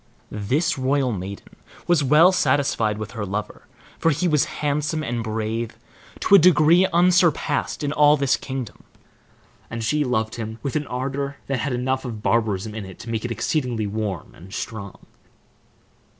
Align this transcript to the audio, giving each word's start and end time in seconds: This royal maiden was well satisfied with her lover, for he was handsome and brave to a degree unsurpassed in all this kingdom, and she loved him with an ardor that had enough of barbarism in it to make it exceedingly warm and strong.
This 0.31 0.79
royal 0.79 1.11
maiden 1.11 1.57
was 1.85 2.03
well 2.03 2.31
satisfied 2.31 2.97
with 2.97 3.11
her 3.11 3.23
lover, 3.23 3.67
for 3.99 4.09
he 4.09 4.27
was 4.27 4.45
handsome 4.65 5.03
and 5.03 5.23
brave 5.23 5.77
to 6.21 6.33
a 6.33 6.39
degree 6.39 6.87
unsurpassed 6.91 7.83
in 7.83 7.93
all 7.93 8.17
this 8.17 8.35
kingdom, 8.35 8.81
and 9.69 9.83
she 9.83 10.03
loved 10.03 10.37
him 10.37 10.57
with 10.63 10.75
an 10.75 10.87
ardor 10.87 11.37
that 11.45 11.59
had 11.59 11.73
enough 11.73 12.03
of 12.03 12.23
barbarism 12.23 12.73
in 12.73 12.83
it 12.83 12.97
to 12.97 13.11
make 13.11 13.23
it 13.23 13.31
exceedingly 13.31 13.85
warm 13.85 14.33
and 14.33 14.55
strong. 14.55 15.05